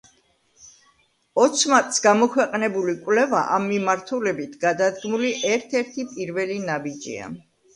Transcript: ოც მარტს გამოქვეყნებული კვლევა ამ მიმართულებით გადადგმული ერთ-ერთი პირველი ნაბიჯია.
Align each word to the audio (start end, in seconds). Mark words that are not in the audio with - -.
ოც 1.41 1.65
მარტს 1.73 2.01
გამოქვეყნებული 2.05 2.95
კვლევა 3.03 3.43
ამ 3.59 3.69
მიმართულებით 3.75 4.57
გადადგმული 4.67 5.31
ერთ-ერთი 5.53 6.11
პირველი 6.17 6.61
ნაბიჯია. 6.67 7.31